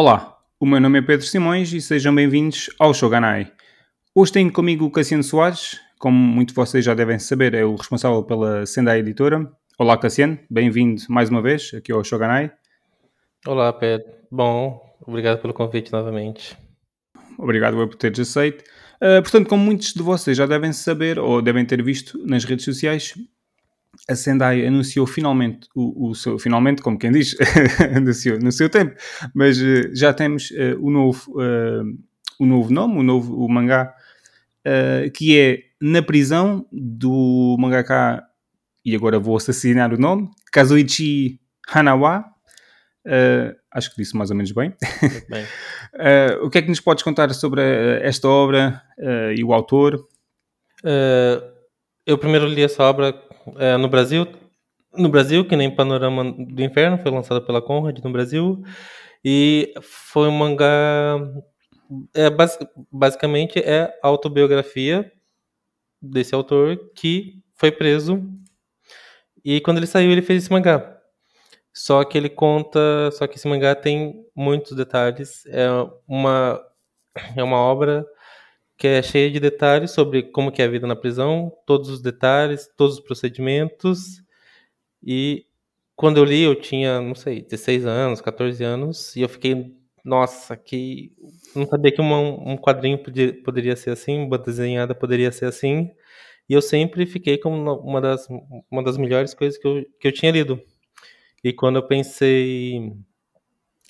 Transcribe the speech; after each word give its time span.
Olá, 0.00 0.38
o 0.60 0.64
meu 0.64 0.80
nome 0.80 1.00
é 1.00 1.02
Pedro 1.02 1.26
Simões 1.26 1.72
e 1.72 1.80
sejam 1.80 2.14
bem-vindos 2.14 2.70
ao 2.78 2.94
Shoganai. 2.94 3.50
Hoje 4.14 4.30
tenho 4.30 4.52
comigo 4.52 4.84
o 4.84 4.92
Cassiano 4.92 5.24
Soares, 5.24 5.80
como 5.98 6.16
muitos 6.16 6.52
de 6.52 6.56
vocês 6.56 6.84
já 6.84 6.94
devem 6.94 7.18
saber, 7.18 7.52
é 7.52 7.64
o 7.64 7.74
responsável 7.74 8.22
pela 8.22 8.64
Sendai 8.64 9.00
Editora. 9.00 9.50
Olá 9.76 9.98
Cassiano, 9.98 10.38
bem-vindo 10.48 11.02
mais 11.08 11.30
uma 11.30 11.42
vez 11.42 11.72
aqui 11.74 11.90
ao 11.90 12.04
Shoganai. 12.04 12.52
Olá 13.44 13.72
Pedro, 13.72 14.06
bom, 14.30 14.80
obrigado 15.04 15.40
pelo 15.40 15.52
convite 15.52 15.90
novamente. 15.90 16.56
Obrigado 17.36 17.74
por 17.74 17.96
teres 17.96 18.20
aceito. 18.20 18.62
Uh, 19.02 19.20
portanto, 19.20 19.48
como 19.48 19.64
muitos 19.64 19.92
de 19.94 20.00
vocês 20.00 20.36
já 20.36 20.46
devem 20.46 20.72
saber 20.72 21.18
ou 21.18 21.42
devem 21.42 21.66
ter 21.66 21.82
visto 21.82 22.24
nas 22.24 22.44
redes 22.44 22.64
sociais, 22.64 23.14
a 24.08 24.16
Sendai 24.16 24.66
anunciou 24.66 25.06
finalmente 25.06 25.68
o, 25.74 26.08
o 26.08 26.14
seu, 26.14 26.38
finalmente, 26.38 26.80
como 26.80 26.98
quem 26.98 27.12
diz, 27.12 27.36
anunciou 27.94 28.38
no 28.38 28.50
seu 28.50 28.70
tempo, 28.70 28.96
mas 29.34 29.60
uh, 29.60 29.94
já 29.94 30.14
temos 30.14 30.50
uh, 30.50 30.78
o, 30.80 30.90
novo, 30.90 31.30
uh, 31.32 31.84
o 32.40 32.46
novo 32.46 32.72
nome, 32.72 32.98
o 32.98 33.02
novo 33.02 33.36
o 33.36 33.48
mangá, 33.48 33.94
que 35.14 35.38
é 35.38 35.60
Na 35.80 36.02
Prisão, 36.02 36.66
do 36.70 37.56
mangaka, 37.58 38.22
e 38.84 38.94
agora 38.94 39.18
vou 39.18 39.36
assassinar 39.36 39.94
o 39.94 39.98
nome, 39.98 40.28
Kazuichi 40.52 41.40
Hanawa. 41.66 42.24
acho 43.72 43.90
que 43.90 44.02
disse 44.02 44.14
mais 44.14 44.30
ou 44.30 44.36
menos 44.36 44.52
bem. 44.52 44.74
bem. 45.30 45.46
o 46.44 46.50
que 46.50 46.58
é 46.58 46.62
que 46.62 46.68
nos 46.68 46.80
podes 46.80 47.02
contar 47.02 47.32
sobre 47.32 47.62
esta 48.02 48.28
obra 48.28 48.82
e 49.34 49.42
o 49.42 49.54
autor? 49.54 50.06
Eu 52.08 52.16
primeiro 52.16 52.46
li 52.46 52.62
essa 52.62 52.82
obra 52.82 53.14
é, 53.58 53.76
no 53.76 53.86
Brasil, 53.86 54.26
no 54.96 55.10
Brasil, 55.10 55.46
que 55.46 55.54
nem 55.54 55.70
Panorama 55.70 56.24
do 56.24 56.62
Inferno, 56.62 56.96
foi 56.96 57.10
lançado 57.12 57.42
pela 57.42 57.60
Conrad 57.60 57.98
no 58.02 58.10
Brasil, 58.10 58.62
e 59.22 59.74
foi 59.82 60.26
um 60.26 60.32
mangá, 60.32 61.18
é, 62.14 62.30
basicamente 62.90 63.58
é 63.58 63.94
a 64.02 64.08
autobiografia 64.08 65.12
desse 66.00 66.34
autor 66.34 66.78
que 66.96 67.42
foi 67.54 67.70
preso, 67.70 68.22
e 69.44 69.60
quando 69.60 69.76
ele 69.76 69.86
saiu 69.86 70.10
ele 70.10 70.22
fez 70.22 70.44
esse 70.44 70.52
mangá. 70.52 70.96
Só 71.74 72.02
que 72.04 72.16
ele 72.16 72.30
conta, 72.30 73.10
só 73.12 73.26
que 73.26 73.36
esse 73.36 73.46
mangá 73.46 73.74
tem 73.74 74.24
muitos 74.34 74.74
detalhes, 74.74 75.44
é 75.46 75.68
uma 76.08 76.58
é 77.36 77.42
uma 77.42 77.58
obra 77.58 78.06
que 78.78 78.86
é 78.86 79.02
cheia 79.02 79.30
de 79.30 79.40
detalhes 79.40 79.90
sobre 79.90 80.22
como 80.22 80.52
é 80.56 80.62
a 80.62 80.68
vida 80.68 80.86
na 80.86 80.96
prisão, 80.96 81.52
todos 81.66 81.90
os 81.90 82.00
detalhes, 82.00 82.70
todos 82.76 82.94
os 82.94 83.00
procedimentos. 83.00 84.22
E 85.02 85.46
quando 85.96 86.18
eu 86.18 86.24
li, 86.24 86.42
eu 86.42 86.54
tinha, 86.54 87.00
não 87.00 87.14
sei, 87.14 87.42
16 87.42 87.86
anos, 87.86 88.20
14 88.20 88.62
anos, 88.64 89.16
e 89.16 89.22
eu 89.22 89.28
fiquei, 89.28 89.74
nossa, 90.04 90.56
que 90.56 91.12
não 91.56 91.66
sabia 91.66 91.92
que 91.92 92.00
uma, 92.00 92.20
um 92.20 92.56
quadrinho 92.56 92.98
podia, 93.02 93.34
poderia 93.42 93.76
ser 93.76 93.90
assim, 93.90 94.24
uma 94.24 94.38
desenhada 94.38 94.94
poderia 94.94 95.32
ser 95.32 95.46
assim. 95.46 95.90
E 96.48 96.54
eu 96.54 96.62
sempre 96.62 97.04
fiquei 97.06 97.38
como 97.38 97.56
uma 97.56 98.00
das, 98.00 98.28
uma 98.70 98.82
das 98.82 98.96
melhores 98.96 99.34
coisas 99.34 99.58
que 99.58 99.66
eu, 99.66 99.84
que 100.00 100.08
eu 100.08 100.12
tinha 100.12 100.32
lido. 100.32 100.60
E 101.44 101.52
quando 101.52 101.76
eu 101.76 101.86
pensei 101.86 102.92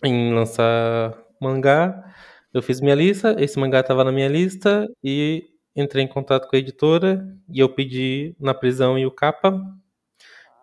em 0.05 0.35
lançar 0.35 1.19
mangá, 1.41 2.05
eu 2.53 2.63
fiz 2.63 2.81
minha 2.81 2.95
lista, 2.95 3.37
esse 3.39 3.59
mangá 3.59 3.81
estava 3.81 4.05
na 4.05 4.13
minha 4.13 4.29
lista 4.29 4.89
e 5.03 5.45
entrei 5.77 6.05
em 6.05 6.09
contato 6.09 6.49
com 6.49 6.57
a 6.57 6.59
editora 6.59 7.27
e 7.49 7.61
eu 7.61 7.69
pedi 7.69 8.35
na 8.41 8.55
prisão 8.55 8.99
e 8.99 9.07
o 9.07 9.11
capa 9.11 9.61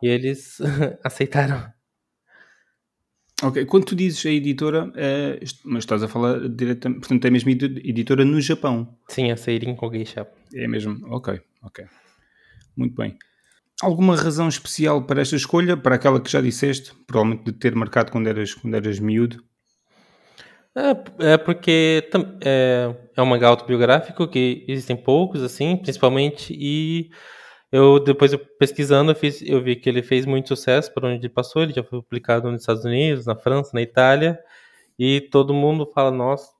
e 0.02 0.08
eles 0.08 0.58
aceitaram. 1.04 1.74
Ok, 3.44 3.66
quando 3.66 3.86
tu 3.86 3.96
dizes 3.96 4.26
a 4.26 4.30
editora, 4.30 4.92
é, 4.96 5.40
mas 5.66 5.84
estás 5.84 6.02
a 6.02 6.08
falar 6.08 6.48
diretamente, 6.48 7.02
portanto 7.02 7.26
é 7.26 7.30
mesmo 7.30 7.50
editora 7.50 8.24
no 8.24 8.40
Japão? 8.40 8.98
Sim, 9.10 9.30
a 9.30 9.36
Seirin 9.36 9.76
Kogeisha. 9.76 10.26
É 10.54 10.68
mesmo, 10.68 10.98
ok, 11.14 11.42
ok. 11.62 11.86
Muito 12.78 12.96
bem. 12.96 13.18
Alguma 13.82 14.16
razão 14.16 14.48
especial 14.48 15.04
para 15.04 15.22
esta 15.22 15.36
escolha, 15.36 15.76
para 15.76 15.96
aquela 15.96 16.22
que 16.22 16.32
já 16.32 16.40
disseste, 16.40 16.94
provavelmente 17.06 17.44
de 17.44 17.52
ter 17.52 17.76
marcado 17.76 18.10
quando 18.10 18.28
eras, 18.28 18.54
quando 18.54 18.74
eras 18.74 19.00
miúdo? 19.00 19.44
É, 20.78 21.34
é 21.34 21.38
porque 21.38 22.10
é, 22.44 22.94
é 23.16 23.22
um 23.22 23.26
mangá 23.26 23.48
autobiográfico 23.48 24.28
que 24.28 24.66
existem 24.68 24.96
poucos, 24.98 25.42
assim, 25.42 25.78
principalmente, 25.78 26.54
e 26.54 27.10
eu 27.72 27.98
depois 28.00 28.34
eu, 28.34 28.40
pesquisando 28.40 29.12
eu, 29.12 29.16
fiz, 29.16 29.42
eu 29.42 29.64
vi 29.64 29.78
que 29.78 29.88
ele 29.88 30.04
fez 30.04 30.26
muito 30.26 30.50
sucesso 30.50 30.94
por 30.94 31.06
onde 31.06 31.16
ele 31.16 31.30
passou, 31.30 31.64
ele 31.64 31.74
já 31.74 31.84
foi 31.84 32.02
publicado 32.02 32.52
nos 32.52 32.62
Estados 32.62 32.84
Unidos, 32.84 33.26
na 33.26 33.36
França, 33.38 33.72
na 33.74 33.82
Itália, 33.82 34.38
e 35.00 35.22
todo 35.22 35.54
mundo 35.54 35.86
fala, 35.94 36.12
nossa, 36.12 36.52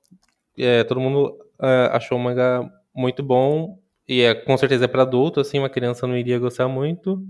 é, 0.58 0.82
todo 0.84 1.00
mundo 1.00 1.38
é, 1.60 1.90
achou 1.92 2.16
o 2.18 2.20
mangá 2.20 2.66
muito 2.94 3.22
bom, 3.22 3.78
e 4.08 4.22
é, 4.22 4.34
com 4.34 4.56
certeza 4.56 4.86
é 4.86 4.88
para 4.88 5.02
adulto, 5.02 5.40
assim, 5.40 5.58
uma 5.58 5.68
criança 5.70 6.06
não 6.06 6.16
iria 6.16 6.38
gostar 6.38 6.68
muito, 6.68 7.22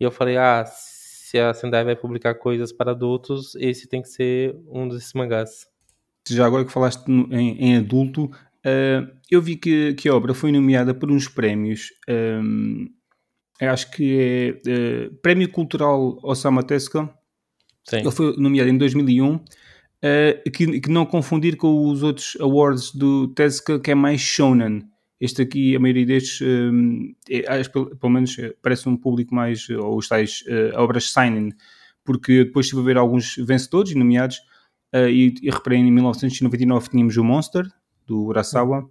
e 0.00 0.04
eu 0.04 0.10
falei, 0.10 0.38
ah, 0.38 0.64
se 0.66 1.38
a 1.38 1.52
Sendai 1.52 1.84
vai 1.84 1.96
publicar 1.96 2.34
coisas 2.36 2.72
para 2.72 2.92
adultos, 2.92 3.54
esse 3.56 3.86
tem 3.88 4.00
que 4.00 4.08
ser 4.08 4.56
um 4.68 4.88
desses 4.88 5.12
mangás 5.12 5.73
já 6.32 6.46
agora 6.46 6.64
que 6.64 6.72
falaste 6.72 7.06
em, 7.08 7.58
em 7.58 7.76
adulto, 7.76 8.24
uh, 8.24 9.10
eu 9.30 9.42
vi 9.42 9.56
que, 9.56 9.94
que, 9.94 10.08
a 10.08 10.14
obra 10.14 10.32
foi 10.34 10.52
nomeada 10.52 10.94
por 10.94 11.10
uns 11.10 11.28
prémios. 11.28 11.90
Um, 12.08 12.88
acho 13.60 13.90
que 13.90 14.60
é 14.66 15.08
uh, 15.08 15.14
Prémio 15.16 15.50
Cultural 15.50 16.18
Osama 16.22 16.62
Tezuka. 16.62 17.08
Sim. 17.88 17.98
Ele 17.98 18.10
foi 18.10 18.36
nomeado 18.36 18.70
em 18.70 18.78
2001. 18.78 19.34
Uh, 19.34 20.50
que, 20.50 20.80
que, 20.80 20.90
não 20.90 21.06
confundir 21.06 21.56
com 21.56 21.88
os 21.88 22.02
outros 22.02 22.36
awards 22.38 22.92
do 22.92 23.28
Tezuka, 23.28 23.80
que 23.80 23.90
é 23.90 23.94
mais 23.94 24.20
shonen. 24.20 24.82
Este 25.20 25.40
aqui, 25.40 25.74
a 25.74 25.80
maioria 25.80 26.04
destes, 26.04 26.42
um, 26.42 27.14
é, 27.30 27.62
pelo, 27.64 27.96
pelo, 27.96 28.12
menos 28.12 28.38
eh, 28.38 28.54
parece 28.60 28.86
um 28.88 28.96
público 28.96 29.34
mais, 29.34 29.66
ou 29.70 29.96
os 29.96 30.08
tais 30.08 30.42
uh, 30.42 30.78
obras 30.78 31.10
seinen, 31.10 31.54
porque 32.04 32.44
depois 32.44 32.66
estive 32.66 32.82
a 32.82 32.84
ver 32.84 32.98
alguns 32.98 33.36
vencedores 33.36 33.92
e 33.92 33.94
nomeados, 33.94 34.38
Uh, 34.94 35.08
e, 35.08 35.34
e 35.42 35.50
reparei 35.50 35.80
em 35.80 35.90
1999 35.90 36.88
tínhamos 36.88 37.16
o 37.16 37.24
Monster, 37.24 37.66
do 38.06 38.26
Urasawa, 38.26 38.88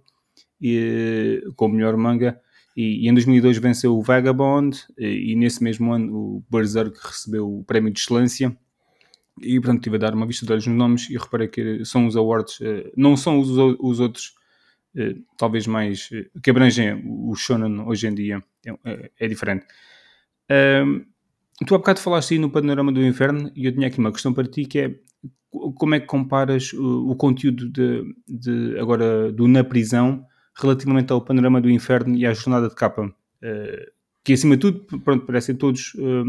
e, 0.60 1.42
com 1.56 1.66
o 1.66 1.68
melhor 1.70 1.96
manga. 1.96 2.38
E, 2.76 3.06
e, 3.06 3.08
em 3.08 3.14
2002 3.14 3.56
venceu 3.56 3.96
o 3.96 4.02
Vagabond, 4.02 4.84
e, 4.98 5.32
e, 5.32 5.36
nesse 5.36 5.62
mesmo 5.62 5.92
ano 5.92 6.14
o 6.14 6.44
Berserk 6.50 6.98
recebeu 7.02 7.48
o 7.48 7.64
Prémio 7.64 7.90
de 7.90 8.00
Excelência. 8.00 8.54
E 9.40 9.58
pronto, 9.60 9.78
estive 9.78 9.96
a 9.96 9.98
dar 9.98 10.14
uma 10.14 10.26
vista 10.26 10.44
de 10.44 10.52
olhos 10.52 10.66
nos 10.66 10.76
nomes 10.76 11.10
e 11.10 11.16
reparei 11.16 11.48
que 11.48 11.84
são 11.84 12.06
os 12.06 12.16
awards, 12.16 12.60
uh, 12.60 12.92
não 12.96 13.16
são 13.16 13.40
os, 13.40 13.48
os 13.50 13.98
outros, 13.98 14.34
uh, 14.96 15.24
talvez 15.36 15.66
mais, 15.66 16.08
que 16.42 16.50
abrangem 16.50 17.02
o 17.04 17.34
Shonen 17.34 17.80
hoje 17.80 18.06
em 18.06 18.14
dia, 18.14 18.44
é, 18.64 18.70
é, 18.84 19.10
é 19.20 19.28
diferente. 19.28 19.66
tu 21.66 21.74
há 21.74 21.78
bocado 21.78 21.98
falaste 21.98 22.34
aí 22.34 22.38
no 22.38 22.50
Panorama 22.50 22.92
do 22.92 23.04
Inferno 23.04 23.50
e 23.56 23.66
eu 23.66 23.72
tinha 23.72 23.88
aqui 23.88 23.98
uma 23.98 24.12
questão 24.12 24.32
para 24.32 24.46
ti 24.46 24.66
que 24.66 24.78
é 24.78 24.94
como 25.76 25.94
é 25.94 26.00
que 26.00 26.06
comparas 26.06 26.72
o, 26.72 27.10
o 27.10 27.16
conteúdo 27.16 27.68
de, 27.68 28.02
de, 28.28 28.78
agora 28.78 29.30
do 29.32 29.46
Na 29.46 29.62
Prisão 29.62 30.26
relativamente 30.56 31.12
ao 31.12 31.20
Panorama 31.20 31.60
do 31.60 31.70
Inferno 31.70 32.16
e 32.16 32.26
à 32.26 32.32
Jornada 32.32 32.68
de 32.68 32.74
Capa? 32.74 33.06
Uh, 33.06 33.92
que 34.22 34.32
acima 34.32 34.56
de 34.56 34.60
tudo, 34.60 35.00
pronto, 35.00 35.26
parecem 35.26 35.54
todos, 35.54 35.94
uh, 35.94 36.24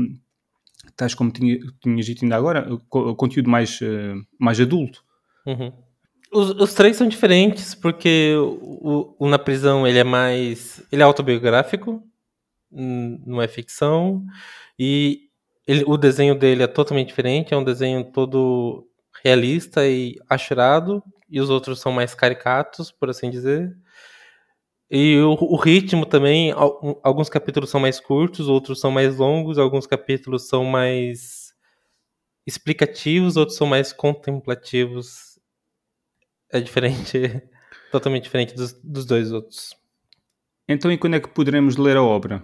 tais 0.96 1.14
como 1.14 1.32
tinha, 1.32 1.60
tinhas 1.82 2.06
dito 2.06 2.26
ainda 2.26 2.36
agora, 2.36 2.68
o 2.74 3.16
conteúdo 3.16 3.50
mais, 3.50 3.80
uh, 3.82 4.26
mais 4.40 4.60
adulto. 4.60 5.04
Uhum. 5.46 5.72
Os, 6.32 6.50
os, 6.50 6.74
três 6.74 6.98
são 6.98 7.08
diferentes, 7.08 7.74
porque 7.74 8.36
o, 8.38 9.16
o, 9.18 9.28
Na 9.30 9.40
Prisão 9.40 9.88
ele 9.88 10.00
é 10.00 10.04
mais. 10.04 10.84
ele 10.92 11.02
é 11.02 11.06
autobiográfico, 11.06 12.04
não 12.72 13.42
é 13.42 13.48
ficção, 13.48 14.26
e 14.78 15.30
ele, 15.66 15.84
o 15.88 15.96
desenho 15.98 16.38
dele 16.38 16.64
é 16.64 16.68
totalmente 16.68 17.08
diferente, 17.08 17.54
é 17.54 17.58
um 17.58 17.64
desenho 17.64 18.04
todo 18.04 18.86
realista 19.24 19.88
e 19.88 20.16
achurado, 20.30 21.04
e 21.30 21.40
os 21.40 21.50
outros 21.50 21.80
são 21.80 21.92
mais 21.92 22.14
caricatos, 22.14 22.92
por 22.92 23.10
assim 23.10 23.30
dizer. 23.30 23.76
E 24.90 25.18
o, 25.20 25.32
o, 25.32 25.56
ritmo 25.56 26.06
também, 26.06 26.54
alguns 27.04 27.28
capítulos 27.28 27.70
são 27.70 27.80
mais 27.80 28.00
curtos, 28.00 28.48
outros 28.48 28.80
são 28.80 28.92
mais 28.92 29.18
longos, 29.18 29.58
alguns 29.58 29.88
capítulos 29.88 30.48
são 30.48 30.64
mais 30.64 31.54
explicativos, 32.46 33.36
outros 33.36 33.58
são 33.58 33.66
mais 33.66 33.92
contemplativos. 33.92 35.40
É 36.52 36.60
diferente, 36.60 37.20
totalmente 37.92 38.24
diferente 38.24 38.54
dos, 38.56 38.74
dos 38.74 39.06
dois 39.06 39.32
outros. 39.32 39.76
Então, 40.68 40.92
e 40.92 40.98
quando 40.98 41.16
é 41.16 41.20
que 41.20 41.30
poderemos 41.30 41.78
ler 41.78 41.98
a 41.98 42.04
obra? 42.04 42.44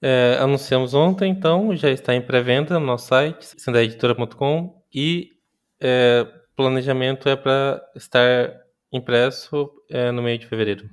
É, 0.00 0.38
anunciamos 0.40 0.94
ontem, 0.94 1.30
então 1.30 1.74
já 1.74 1.90
está 1.90 2.14
em 2.14 2.22
pré-venda 2.22 2.78
no 2.78 2.86
nosso 2.86 3.08
site, 3.08 3.60
sendaeditora.com 3.60 4.80
e 4.94 5.32
é, 5.80 6.26
planejamento 6.56 7.28
é 7.28 7.36
para 7.36 7.82
estar 7.94 8.52
impresso 8.92 9.70
é, 9.90 10.10
no 10.10 10.22
meio 10.22 10.38
de 10.38 10.46
fevereiro. 10.46 10.88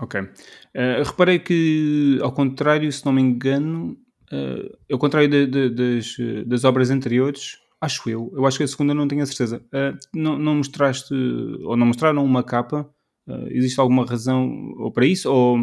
Ok. 0.00 0.20
Uh, 0.20 1.02
reparei 1.04 1.38
que, 1.38 2.18
ao 2.22 2.32
contrário, 2.32 2.90
se 2.92 3.04
não 3.06 3.12
me 3.12 3.22
engano, 3.22 3.96
uh, 4.30 4.78
ao 4.92 4.98
contrário 4.98 5.28
de, 5.28 5.46
de, 5.46 5.70
das, 5.70 6.16
das 6.46 6.64
obras 6.64 6.90
anteriores, 6.90 7.58
Acho 7.80 8.08
eu. 8.08 8.32
Eu 8.34 8.46
acho 8.46 8.56
que 8.56 8.64
a 8.64 8.68
segunda 8.68 8.94
não 8.94 9.06
tenho 9.06 9.22
a 9.22 9.26
certeza. 9.26 9.62
Uh, 9.66 9.98
não, 10.14 10.38
não 10.38 10.56
mostraste, 10.56 11.12
ou 11.14 11.76
não 11.76 11.86
mostraram 11.86 12.24
uma 12.24 12.42
capa? 12.42 12.88
Uh, 13.26 13.48
existe 13.50 13.78
alguma 13.78 14.06
razão 14.06 14.74
ou 14.78 14.90
para 14.90 15.04
isso? 15.04 15.30
Ou 15.30 15.62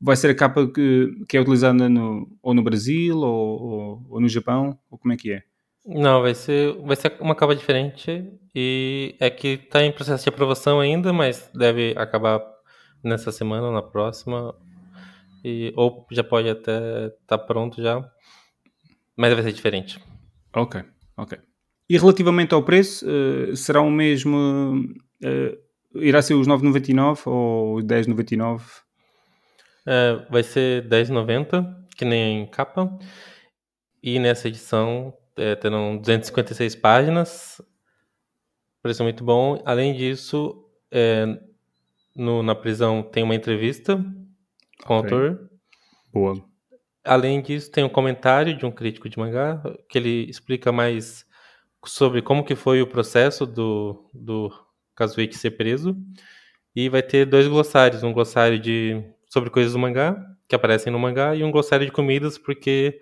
vai 0.00 0.16
ser 0.16 0.30
a 0.30 0.34
capa 0.34 0.68
que, 0.68 1.10
que 1.28 1.36
é 1.36 1.40
utilizada 1.40 1.88
no, 1.88 2.30
ou 2.40 2.54
no 2.54 2.62
Brasil 2.62 3.18
ou, 3.18 3.62
ou, 3.62 4.06
ou, 4.08 4.20
no 4.20 4.28
Japão? 4.28 4.78
Ou 4.88 4.96
como 4.98 5.12
é 5.12 5.16
que 5.16 5.32
é? 5.32 5.42
Não, 5.86 6.22
vai 6.22 6.34
ser, 6.34 6.74
vai 6.82 6.96
ser 6.96 7.16
uma 7.20 7.34
capa 7.34 7.54
diferente 7.54 8.30
e 8.54 9.16
é 9.18 9.30
que 9.30 9.48
está 9.48 9.82
em 9.82 9.92
processo 9.92 10.24
de 10.24 10.28
aprovação 10.28 10.80
ainda, 10.80 11.12
mas 11.12 11.50
deve 11.54 11.94
acabar 11.96 12.40
nessa 13.02 13.32
semana 13.32 13.68
ou 13.68 13.72
na 13.72 13.82
próxima. 13.82 14.54
E, 15.44 15.72
ou 15.76 16.06
já 16.10 16.24
pode 16.24 16.48
até 16.48 17.06
estar 17.06 17.38
tá 17.38 17.38
pronto 17.38 17.80
já, 17.80 18.06
mas 19.16 19.32
vai 19.32 19.42
ser 19.42 19.52
diferente. 19.52 19.98
Ok, 20.54 20.82
ok. 21.16 21.38
E 21.88 21.96
relativamente 21.96 22.52
ao 22.52 22.62
preço, 22.62 23.06
uh, 23.06 23.56
será 23.56 23.80
o 23.80 23.90
mesmo? 23.90 24.84
Uh, 25.24 25.68
irá 25.94 26.20
ser 26.20 26.34
os 26.34 26.46
9,99 26.46 27.26
ou 27.26 27.76
os 27.76 27.84
10,99? 27.84 28.62
É, 29.86 30.26
vai 30.30 30.42
ser 30.42 30.86
10,90, 30.86 31.66
que 31.96 32.04
nem 32.04 32.46
capa. 32.46 32.98
E 34.02 34.18
nessa 34.18 34.48
edição 34.48 35.14
é, 35.38 35.54
terão 35.54 35.96
256 35.96 36.74
páginas. 36.76 37.60
Preço 38.82 39.02
muito 39.02 39.24
bom. 39.24 39.62
Além 39.64 39.94
disso, 39.94 40.64
é, 40.90 41.26
no, 42.14 42.42
na 42.42 42.54
prisão 42.54 43.02
tem 43.02 43.22
uma 43.22 43.34
entrevista 43.34 43.96
com 44.84 44.98
okay. 44.98 45.16
o 45.16 45.20
autor. 45.20 45.50
Boa. 46.12 46.48
Além 47.04 47.40
disso, 47.40 47.70
tem 47.70 47.84
um 47.84 47.88
comentário 47.88 48.56
de 48.56 48.66
um 48.66 48.70
crítico 48.70 49.08
de 49.08 49.18
mangá 49.18 49.62
que 49.88 49.98
ele 49.98 50.28
explica 50.28 50.70
mais 50.70 51.24
sobre 51.86 52.20
como 52.20 52.44
que 52.44 52.54
foi 52.54 52.82
o 52.82 52.86
processo 52.86 53.46
do, 53.46 54.10
do 54.12 54.52
Kazuichi 54.94 55.38
ser 55.38 55.52
preso. 55.52 55.96
E 56.74 56.88
vai 56.88 57.02
ter 57.02 57.24
dois 57.24 57.48
glossários, 57.48 58.02
um 58.02 58.12
glossário 58.12 58.58
de 58.58 59.02
sobre 59.28 59.50
coisas 59.50 59.72
do 59.72 59.78
mangá, 59.78 60.16
que 60.48 60.54
aparecem 60.54 60.92
no 60.92 60.98
mangá, 60.98 61.34
e 61.34 61.44
um 61.44 61.50
glossário 61.50 61.86
de 61.86 61.92
comidas, 61.92 62.38
porque 62.38 63.00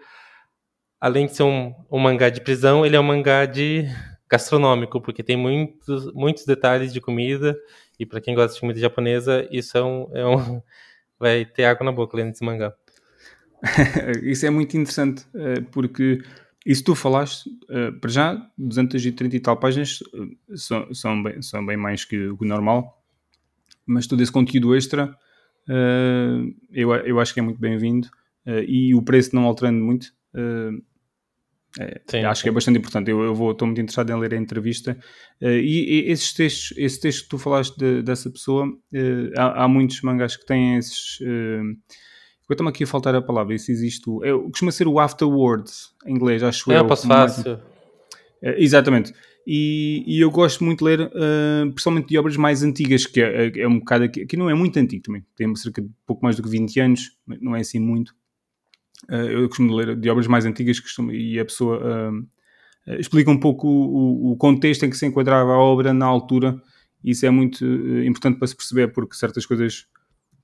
além 1.00 1.26
de 1.26 1.37
ser 1.37 1.43
um, 1.43 1.75
um 1.90 1.98
mangá 1.98 2.28
de 2.28 2.40
prisão, 2.40 2.84
ele 2.84 2.96
é 2.96 3.00
um 3.00 3.04
mangá 3.04 3.46
de 3.46 3.87
gastronômico, 4.31 5.00
porque 5.00 5.22
tem 5.22 5.37
muitos, 5.37 6.12
muitos 6.12 6.44
detalhes 6.44 6.93
de 6.93 7.00
comida, 7.00 7.56
e 7.98 8.04
para 8.04 8.20
quem 8.20 8.34
gosta 8.34 8.54
de 8.54 8.60
comida 8.60 8.78
japonesa, 8.78 9.46
isso 9.50 9.76
é 9.76 9.84
um, 9.84 10.10
é 10.12 10.26
um 10.26 10.62
vai 11.19 11.44
ter 11.44 11.64
água 11.64 11.84
na 11.84 11.93
boca 11.93 12.16
lendo 12.16 12.32
esse 12.32 12.44
mangá. 12.44 12.75
isso 14.22 14.44
é 14.44 14.50
muito 14.50 14.76
interessante, 14.76 15.25
eh, 15.34 15.62
porque 15.72 16.22
isso 16.64 16.84
tu 16.84 16.94
falaste, 16.94 17.49
uh, 17.70 17.99
para 18.00 18.10
já, 18.10 18.50
230 18.58 19.37
e 19.37 19.40
tal 19.40 19.56
páginas 19.56 20.00
uh, 20.00 20.56
são, 20.58 20.92
são, 20.92 21.22
bem, 21.22 21.40
são 21.40 21.64
bem 21.64 21.76
mais 21.76 22.04
que 22.04 22.28
o 22.28 22.38
normal, 22.40 23.02
mas 23.87 24.06
todo 24.06 24.22
esse 24.22 24.32
conteúdo 24.32 24.75
extra 24.75 25.16
eu, 26.70 26.94
eu 26.94 27.19
acho 27.19 27.34
que 27.34 27.40
é 27.40 27.42
muito 27.42 27.58
bem-vindo 27.58 28.08
e 28.69 28.94
o 28.94 29.02
preço 29.02 29.34
não 29.34 29.44
alterando 29.44 29.82
muito. 29.84 30.15
É, 31.78 32.00
sim, 32.06 32.18
acho 32.24 32.42
que 32.42 32.48
é 32.48 32.52
bastante 32.52 32.78
importante. 32.78 33.10
Eu, 33.10 33.22
eu 33.22 33.34
vou, 33.34 33.52
estou 33.52 33.66
muito 33.66 33.80
interessado 33.80 34.10
em 34.10 34.18
ler 34.18 34.32
a 34.34 34.36
entrevista. 34.36 34.96
Uh, 35.40 35.48
e, 35.48 36.06
e, 36.06 36.10
esses 36.10 36.32
textos, 36.32 36.76
esse 36.78 37.00
texto 37.00 37.24
que 37.24 37.28
tu 37.28 37.38
falaste 37.38 37.76
de, 37.76 38.02
dessa 38.02 38.30
pessoa, 38.30 38.66
uh, 38.66 39.30
há, 39.36 39.64
há, 39.64 39.68
muitos 39.68 40.00
mangás 40.02 40.36
que 40.36 40.46
têm 40.46 40.76
esses. 40.76 41.20
Uh, 41.20 41.76
eu 42.48 42.52
estou 42.52 42.68
aqui 42.68 42.84
a 42.84 42.86
faltar 42.86 43.14
a 43.14 43.20
palavra, 43.20 43.54
isso 43.54 43.70
existe. 43.70 44.08
O, 44.08 44.24
é, 44.24 44.32
costuma 44.48 44.70
ser 44.70 44.86
o 44.88 44.98
afterwards, 44.98 45.90
em 46.06 46.14
inglês, 46.14 46.42
acho 46.42 46.70
é, 46.72 46.76
eu. 46.76 46.84
É, 46.84 46.88
passo 46.88 47.06
fácil. 47.06 47.60
Exatamente. 48.42 49.12
E, 49.46 50.02
e, 50.06 50.20
eu 50.20 50.30
gosto 50.30 50.64
muito 50.64 50.80
de 50.80 50.84
ler, 50.84 51.00
uh, 51.00 51.70
principalmente 51.72 52.08
de 52.08 52.18
obras 52.18 52.36
mais 52.36 52.62
antigas, 52.62 53.06
que 53.06 53.20
é, 53.20 53.46
é, 53.46 53.60
é 53.60 53.68
um 53.68 53.78
bocado 53.78 54.04
aqui, 54.04 54.26
que 54.26 54.36
não 54.36 54.50
é 54.50 54.54
muito 54.54 54.76
antigo 54.76 55.04
também, 55.04 55.24
tem 55.36 55.54
cerca 55.54 55.80
de 55.80 55.88
pouco 56.04 56.24
mais 56.24 56.36
do 56.36 56.42
que 56.42 56.48
20 56.48 56.80
anos, 56.80 57.16
não 57.40 57.54
é 57.54 57.60
assim 57.60 57.78
muito. 57.78 58.12
Uh, 59.10 59.14
eu 59.14 59.48
costumo 59.48 59.75
ler 59.75 59.96
de 59.96 60.10
obras 60.10 60.26
mais 60.26 60.44
antigas 60.44 60.81
costumo, 60.81 61.12
e 61.12 61.38
a 61.38 61.44
pessoa 61.44 61.78
uh, 61.78 62.93
explica 62.98 63.31
um 63.31 63.38
pouco 63.38 63.69
o, 63.69 64.32
o, 64.32 64.37
contexto 64.37 64.84
em 64.84 64.90
que 64.90 64.96
se 64.96 65.06
enquadrava 65.06 65.52
a 65.52 65.58
obra 65.58 65.93
na 65.93 66.06
altura. 66.06 66.60
Isso 67.04 67.26
é 67.26 67.31
muito 67.31 67.64
importante 68.04 68.38
para 68.38 68.48
se 68.48 68.56
perceber, 68.56 68.88
porque 68.88 69.14
certas 69.14 69.46
coisas 69.46 69.87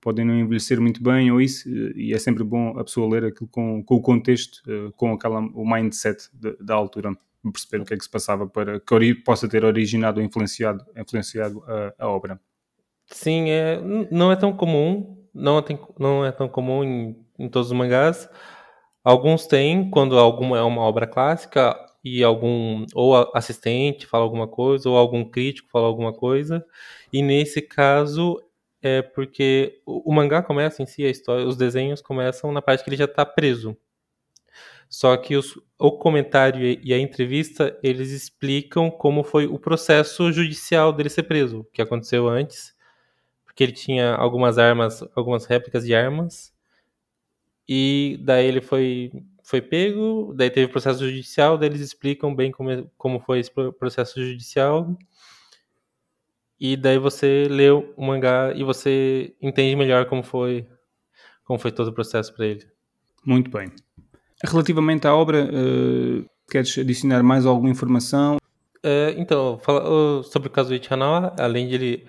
podem 0.02 0.24
não 0.24 0.34
envelhecer 0.34 0.80
muito 0.80 1.02
bem 1.02 1.30
ou 1.30 1.40
isso, 1.40 1.68
e 1.94 2.12
é 2.12 2.18
sempre 2.18 2.42
bom 2.42 2.76
a 2.76 2.84
pessoa 2.84 3.08
ler 3.08 3.24
aquilo 3.26 3.48
com, 3.48 3.82
com 3.84 3.94
o 3.94 4.02
contexto, 4.02 4.60
eh, 4.68 4.90
com 4.96 5.12
aquela, 5.12 5.38
o 5.38 5.64
mindset 5.64 6.28
de, 6.34 6.56
da 6.60 6.74
altura, 6.74 7.16
perceber 7.52 7.82
o 7.82 7.86
que 7.86 7.94
é 7.94 7.96
que 7.96 8.02
se 8.02 8.10
passava 8.10 8.46
para 8.46 8.80
que 8.80 9.14
possa 9.14 9.48
ter 9.48 9.64
originado 9.64 10.20
ou 10.20 10.26
influenciado, 10.26 10.84
influenciado 10.96 11.62
a, 11.66 11.94
a 12.04 12.08
obra. 12.08 12.40
Sim, 13.06 13.50
é, 13.50 13.80
não 14.10 14.32
é 14.32 14.36
tão 14.36 14.52
comum, 14.52 15.24
não 15.32 15.58
é, 15.58 15.64
não 15.98 16.24
é 16.24 16.32
tão 16.32 16.48
comum 16.48 16.82
em, 16.82 17.21
em 17.38 17.48
todos 17.48 17.70
os 17.70 17.76
mangás. 17.76 18.28
Alguns 19.04 19.46
têm, 19.46 19.90
quando 19.90 20.18
alguma 20.18 20.58
é 20.58 20.62
uma 20.62 20.82
obra 20.82 21.06
clássica 21.06 21.76
e 22.04 22.22
algum 22.22 22.84
ou 22.94 23.16
assistente 23.34 24.06
fala 24.06 24.24
alguma 24.24 24.48
coisa 24.48 24.88
ou 24.88 24.96
algum 24.96 25.24
crítico 25.24 25.70
fala 25.70 25.86
alguma 25.86 26.12
coisa. 26.12 26.64
E 27.12 27.22
nesse 27.22 27.62
caso 27.62 28.40
é 28.82 29.02
porque 29.02 29.80
o, 29.86 30.10
o, 30.10 30.14
mangá 30.14 30.42
começa 30.42 30.82
em 30.82 30.86
si, 30.86 31.04
a 31.04 31.10
história, 31.10 31.46
os 31.46 31.56
desenhos 31.56 32.02
começam 32.02 32.52
na 32.52 32.60
parte 32.60 32.82
que 32.82 32.90
ele 32.90 32.96
já 32.96 33.04
está 33.04 33.24
preso. 33.24 33.76
Só 34.88 35.16
que 35.16 35.36
os, 35.36 35.58
o 35.78 35.92
comentário 35.92 36.78
e 36.82 36.92
a 36.92 36.98
entrevista, 36.98 37.78
eles 37.82 38.10
explicam 38.10 38.90
como 38.90 39.24
foi 39.24 39.46
o 39.46 39.58
processo 39.58 40.30
judicial 40.30 40.92
dele 40.92 41.08
ser 41.08 41.22
preso, 41.22 41.60
o 41.60 41.64
que 41.64 41.80
aconteceu 41.80 42.28
antes, 42.28 42.74
porque 43.44 43.62
ele 43.62 43.72
tinha 43.72 44.14
algumas 44.14 44.58
armas, 44.58 45.02
algumas 45.14 45.46
réplicas 45.46 45.84
de 45.84 45.94
armas, 45.94 46.52
e 47.68 48.18
daí 48.22 48.46
ele 48.46 48.60
foi, 48.60 49.12
foi 49.42 49.60
pego, 49.60 50.32
daí 50.34 50.50
teve 50.50 50.70
processo 50.70 51.00
judicial, 51.06 51.56
daí 51.56 51.68
eles 51.68 51.80
explicam 51.80 52.34
bem 52.34 52.50
como, 52.50 52.90
como 52.96 53.20
foi 53.20 53.38
esse 53.38 53.50
processo 53.78 54.20
judicial, 54.24 54.96
e 56.58 56.76
daí 56.76 56.98
você 56.98 57.48
lê 57.50 57.70
o 57.70 57.92
mangá 57.98 58.52
e 58.54 58.62
você 58.62 59.34
entende 59.40 59.74
melhor 59.76 60.06
como 60.06 60.22
foi 60.22 60.66
como 61.44 61.58
foi 61.58 61.72
todo 61.72 61.88
o 61.88 61.92
processo 61.92 62.32
para 62.34 62.46
ele. 62.46 62.66
Muito 63.26 63.50
bem. 63.50 63.70
Relativamente 64.44 65.06
à 65.06 65.14
obra, 65.14 65.44
uh, 65.44 66.24
queres 66.50 66.76
adicionar 66.78 67.22
mais 67.22 67.46
alguma 67.46 67.70
informação? 67.70 68.36
Uh, 68.78 69.14
então, 69.16 69.58
fala, 69.58 70.22
sobre 70.24 70.48
o 70.48 70.50
Kazuichi 70.50 70.92
Hanawa, 70.92 71.34
além 71.38 71.68
de 71.68 71.74
ele, 71.74 72.06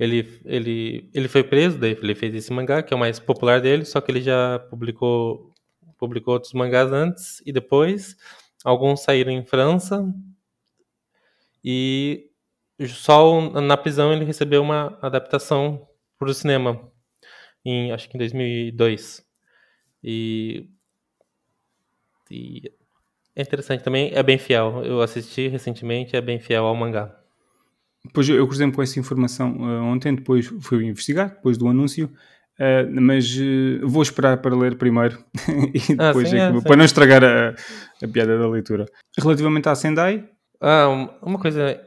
ele, 0.00 0.40
ele, 0.46 1.10
ele 1.12 1.28
foi 1.28 1.44
preso, 1.44 1.78
daí 1.78 1.90
ele 1.92 2.14
fez 2.14 2.34
esse 2.34 2.50
mangá, 2.50 2.82
que 2.82 2.94
é 2.94 2.96
o 2.96 2.98
mais 2.98 3.20
popular 3.20 3.60
dele, 3.60 3.84
só 3.84 4.00
que 4.00 4.10
ele 4.10 4.22
já 4.22 4.58
publicou, 4.70 5.52
publicou 5.98 6.32
outros 6.32 6.54
mangás 6.54 6.90
antes 6.90 7.42
e 7.44 7.52
depois. 7.52 8.16
Alguns 8.64 9.02
saíram 9.02 9.30
em 9.30 9.44
França 9.44 10.02
e 11.62 12.30
só 12.88 13.50
na 13.60 13.76
prisão 13.76 14.10
ele 14.10 14.24
recebeu 14.24 14.62
uma 14.62 14.98
adaptação 15.02 15.86
para 16.18 16.30
o 16.30 16.34
cinema, 16.34 16.90
em, 17.62 17.92
acho 17.92 18.08
que 18.08 18.16
em 18.16 18.18
2002. 18.18 19.22
E, 20.02 20.66
e 22.30 22.72
é 23.36 23.42
interessante 23.42 23.84
também, 23.84 24.10
é 24.14 24.22
bem 24.22 24.38
fiel. 24.38 24.82
Eu 24.82 25.02
assisti 25.02 25.46
recentemente, 25.48 26.16
é 26.16 26.22
bem 26.22 26.40
fiel 26.40 26.64
ao 26.64 26.74
mangá. 26.74 27.19
Pois 28.12 28.28
eu 28.28 28.46
cruzei 28.46 28.70
com 28.70 28.82
essa 28.82 28.98
informação 28.98 29.56
uh, 29.58 29.84
ontem, 29.84 30.14
depois 30.14 30.46
fui 30.62 30.86
investigar, 30.86 31.30
depois 31.30 31.58
do 31.58 31.68
anúncio, 31.68 32.06
uh, 32.58 33.00
mas 33.00 33.30
uh, 33.36 33.86
vou 33.86 34.02
esperar 34.02 34.38
para 34.38 34.56
ler 34.56 34.76
primeiro 34.76 35.22
e 35.74 35.94
ah, 35.98 36.08
depois 36.08 36.28
sim, 36.28 36.38
é, 36.38 36.48
é, 36.48 36.60
para 36.62 36.76
não 36.76 36.84
estragar 36.84 37.22
a, 37.22 37.54
a 38.02 38.08
piada 38.08 38.38
da 38.38 38.48
leitura. 38.48 38.86
Relativamente 39.18 39.68
à 39.68 39.74
Sendai. 39.74 40.28
Ah, 40.60 40.88
uma 41.22 41.38
coisa 41.38 41.78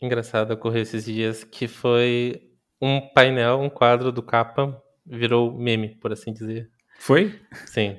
engraçado 0.00 0.52
ocorreu 0.52 0.82
esses 0.82 1.04
dias 1.06 1.42
que 1.42 1.66
foi 1.66 2.42
um 2.80 3.00
painel, 3.14 3.60
um 3.60 3.70
quadro 3.70 4.12
do 4.12 4.22
capa 4.22 4.80
virou 5.06 5.56
meme, 5.56 5.96
por 5.96 6.12
assim 6.12 6.32
dizer. 6.32 6.70
Foi? 6.98 7.38
Sim. 7.66 7.98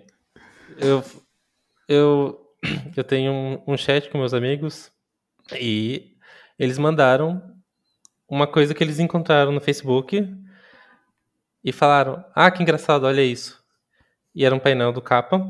Eu, 0.77 1.03
eu, 1.87 2.39
eu 2.95 3.03
tenho 3.03 3.31
um, 3.31 3.73
um 3.73 3.77
chat 3.77 4.09
com 4.09 4.19
meus 4.19 4.33
amigos 4.33 4.91
e 5.59 6.16
eles 6.57 6.77
mandaram 6.77 7.41
uma 8.27 8.47
coisa 8.47 8.73
que 8.73 8.83
eles 8.83 8.99
encontraram 8.99 9.51
no 9.51 9.61
Facebook 9.61 10.27
e 11.63 11.71
falaram: 11.71 12.23
Ah, 12.35 12.51
que 12.51 12.61
engraçado, 12.61 13.05
olha 13.05 13.23
isso. 13.23 13.61
E 14.35 14.45
era 14.45 14.53
um 14.53 14.59
painel 14.59 14.91
do 14.91 15.01
capa, 15.01 15.45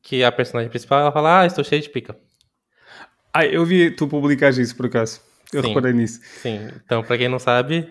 que 0.00 0.22
a 0.22 0.32
personagem 0.32 0.70
principal 0.70 1.00
ela 1.00 1.12
fala: 1.12 1.40
Ah, 1.40 1.46
estou 1.46 1.64
cheio 1.64 1.82
de 1.82 1.90
pica. 1.90 2.16
Ah, 3.32 3.46
eu 3.46 3.64
vi 3.64 3.90
tu 3.90 4.06
publicar 4.06 4.50
isso 4.50 4.76
por 4.76 4.86
acaso. 4.86 5.20
Eu 5.52 5.62
sim, 5.62 5.68
reparei 5.68 5.92
nisso. 5.92 6.20
Sim, 6.22 6.68
então, 6.84 7.02
para 7.02 7.18
quem 7.18 7.28
não 7.28 7.38
sabe, 7.38 7.90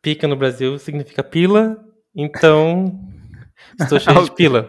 pica 0.00 0.26
no 0.28 0.36
Brasil 0.36 0.78
significa 0.78 1.22
pila, 1.22 1.76
então 2.14 2.98
estou 3.80 3.98
cheio 3.98 4.24
de 4.24 4.30
pila. 4.32 4.68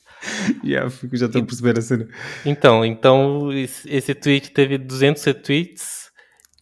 yeah, 0.64 0.90
já 1.12 1.26
estou 1.26 1.42
a 1.42 1.44
perceber 1.44 1.78
a 1.78 1.82
cena. 1.82 2.08
Então, 2.44 2.84
então 2.84 3.52
esse 3.52 3.88
esse 3.88 4.14
tweet 4.14 4.50
teve 4.50 4.78
200 4.78 5.22
retweets 5.24 5.99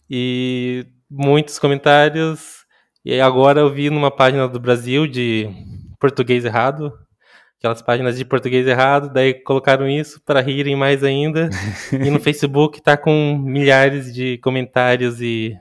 e 0.09 0.85
muitos 1.09 1.59
comentários. 1.59 2.65
E 3.03 3.19
agora 3.19 3.61
eu 3.61 3.69
vi 3.69 3.89
numa 3.89 4.11
página 4.11 4.47
do 4.47 4.59
Brasil 4.59 5.07
de 5.07 5.49
português 5.99 6.45
errado, 6.45 6.93
aquelas 7.57 7.81
páginas 7.81 8.17
de 8.17 8.25
português 8.25 8.65
errado, 8.67 9.11
daí 9.11 9.33
colocaram 9.33 9.87
isso 9.87 10.21
para 10.25 10.41
rirem 10.41 10.75
mais 10.75 11.03
ainda. 11.03 11.49
e 11.91 12.09
no 12.09 12.19
Facebook 12.19 12.81
tá 12.81 12.97
com 12.97 13.37
milhares 13.37 14.13
de 14.13 14.37
comentários 14.39 15.21
e, 15.21 15.53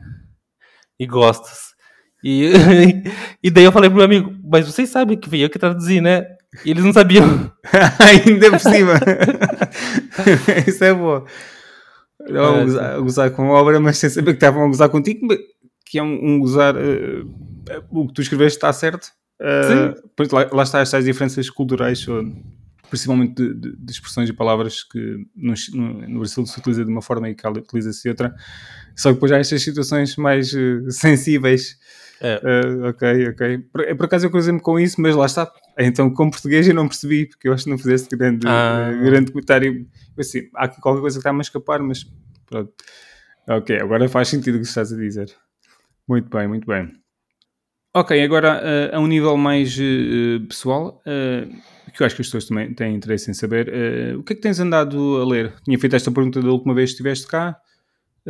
e 0.99 1.07
gostos. 1.07 1.75
E, 2.23 2.53
e 3.43 3.51
daí 3.51 3.65
eu 3.65 3.73
falei 3.73 3.89
pro 3.91 3.97
meu 3.97 4.05
amigo, 4.05 4.35
mas 4.45 4.67
vocês 4.67 4.89
sabem 4.89 5.17
que 5.17 5.29
fui 5.29 5.45
eu 5.45 5.51
que 5.51 5.59
traduzi, 5.59 6.01
né? 6.01 6.27
E 6.65 6.71
eles 6.71 6.85
não 6.85 6.93
sabiam. 6.93 7.53
Ainda 8.01 8.51
por 8.51 8.61
cima. 8.61 8.95
Isso 10.67 10.85
é 10.85 10.95
bom. 10.95 11.25
É, 12.29 12.65
gozar, 12.65 13.01
gozar 13.01 13.31
com 13.31 13.43
a 13.55 13.61
obra, 13.61 13.81
mas 13.81 13.99
sem 13.99 14.11
saber 14.11 14.33
que 14.33 14.37
estavam 14.37 14.65
a 14.65 14.67
gozar 14.69 14.89
contigo, 14.89 15.27
que 15.85 15.99
é 15.99 16.03
um, 16.03 16.35
um 16.35 16.39
gozar. 16.39 16.75
eh, 16.77 17.23
o 17.91 18.07
que 18.07 18.15
tu 18.15 18.23
escreveste 18.23 18.57
está 18.59 18.73
certo. 18.73 19.09
Eh, 19.41 19.95
pois 20.17 20.31
lá, 20.31 20.49
lá 20.53 20.63
está 20.63 20.81
estas 20.81 21.05
diferenças 21.05 21.49
culturais, 21.51 22.05
principalmente 22.91 23.35
de, 23.35 23.55
de- 23.55 23.77
de 23.77 23.93
expressões 23.93 24.29
e 24.29 24.33
palavras 24.33 24.83
que 24.83 25.27
no, 25.37 25.53
no, 25.75 26.09
no 26.09 26.19
Brasil 26.21 26.45
se 26.47 26.59
utiliza 26.59 26.85
de 26.85 26.91
uma 26.91 27.03
forma 27.03 27.29
e 27.29 27.35
cá 27.35 27.51
utiliza-se 27.51 28.09
outra. 28.09 28.35
Só 28.97 29.11
que 29.11 29.15
depois 29.15 29.31
há 29.33 29.39
estas 29.39 29.63
situações 29.63 30.17
mais 30.17 30.53
eh, 30.55 30.81
sensíveis. 30.91 31.77
É. 32.21 32.41
Eh, 32.43 32.89
ok, 32.89 33.29
ok. 33.29 33.59
Por, 33.73 33.97
por 33.97 34.07
acaso 34.07 34.27
eu 34.27 34.31
cruzei-me 34.31 34.61
com 34.61 34.79
isso, 34.81 35.01
mas 35.01 35.15
lá 35.15 35.27
está. 35.27 35.51
Então, 35.79 36.11
com 36.13 36.29
português 36.31 36.67
eu 36.67 36.75
não 36.75 36.89
percebi, 36.89 37.27
porque 37.27 37.49
eu 37.49 37.53
acho 37.53 37.65
que 37.65 37.71
não 37.71 37.79
fizeste 37.79 38.15
grande, 38.17 38.47
Ah. 38.47 38.91
eh, 38.93 39.05
grande 39.05 39.31
comentário. 39.31 39.87
Assim, 40.19 40.43
há 40.57 40.65
aqui 40.65 40.81
qualquer 40.81 41.01
coisa 41.01 41.17
que 41.17 41.21
está-me 41.21 41.39
a 41.39 41.43
escapar, 41.43 41.81
mas 41.81 42.05
pronto. 42.47 42.73
Ok, 43.49 43.79
agora 43.81 44.09
faz 44.09 44.29
sentido 44.29 44.57
o 44.57 44.61
que 44.61 44.67
estás 44.67 44.93
a 44.93 44.97
dizer. 44.97 45.33
Muito 46.09 46.29
bem, 46.29 46.49
muito 46.49 46.67
bem. 46.67 46.91
Ok, 47.95 48.23
agora 48.23 48.61
eh, 48.63 48.91
a 48.93 49.01
um 49.01 49.07
nível 49.07 49.37
mais 49.37 49.77
eh, 49.81 50.39
pessoal, 50.49 51.01
eh, 51.07 51.47
que 51.95 52.03
eu 52.03 52.07
acho 52.07 52.15
que 52.17 52.23
as 52.23 52.29
pessoas 52.29 52.45
também 52.47 52.75
têm 52.75 52.95
interesse 52.95 53.31
em 53.31 53.35
saber, 53.35 53.69
o 54.17 54.23
que 54.23 54.33
é 54.35 54.37
que 54.37 54.43
tens 54.43 54.61
andado 54.61 55.17
a 55.21 55.25
ler? 55.27 55.53
Tinha 55.65 55.79
feito 55.79 55.97
esta 55.97 56.11
pergunta 56.11 56.41
da 56.43 56.49
última 56.51 56.75
vez 56.75 56.91
que 56.91 56.95
estiveste 56.95 57.27
cá. 57.27 57.57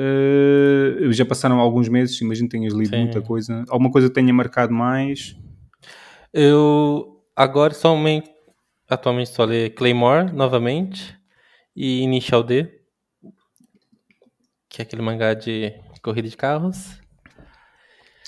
Eh, 0.01 1.11
já 1.11 1.25
passaram 1.27 1.59
alguns 1.59 1.89
meses, 1.89 2.21
imagino 2.21 2.49
que 2.49 2.57
tenhas 2.57 2.73
lido 2.73 2.91
Sim. 2.91 3.01
muita 3.03 3.21
coisa. 3.21 3.65
Alguma 3.69 3.91
coisa 3.91 4.07
que 4.09 4.15
tenha 4.15 4.33
marcado 4.33 4.73
mais? 4.73 5.35
Eu 6.33 7.21
agora 7.35 7.75
somente 7.75 8.31
atualmente 8.89 9.31
só 9.31 9.45
leio 9.45 9.75
Claymore 9.75 10.33
novamente 10.33 11.19
e 11.75 12.01
Initial 12.03 12.45
D, 12.45 12.69
que 14.69 14.81
é 14.81 14.85
aquele 14.85 15.03
mangá 15.03 15.35
de 15.35 15.73
corrida 16.01 16.29
de 16.29 16.37
carros. 16.37 17.01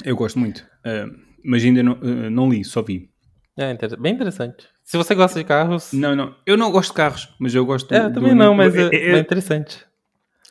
Eu 0.04 0.16
gosto 0.16 0.40
muito, 0.40 0.66
eh, 0.84 1.06
mas 1.44 1.62
ainda 1.64 1.82
não, 1.84 1.92
eh, 2.02 2.30
não 2.30 2.48
li, 2.50 2.64
só 2.64 2.82
vi. 2.82 3.10
É 3.56 3.74
bem 3.98 4.14
interessante. 4.14 4.66
Se 4.82 4.96
você 4.96 5.14
gosta 5.14 5.38
de 5.38 5.44
carros, 5.44 5.92
Não, 5.92 6.16
não, 6.16 6.34
eu 6.46 6.56
não 6.56 6.72
gosto 6.72 6.90
de 6.90 6.96
carros, 6.96 7.28
mas 7.38 7.54
eu 7.54 7.64
gosto 7.64 7.94
é, 7.94 8.08
do- 8.08 8.14
também 8.14 8.32
do- 8.32 8.38
não, 8.38 8.54
mas 8.54 8.74
é, 8.74 8.88
é- 8.92 9.12
é 9.12 9.18
interessante. 9.18 9.86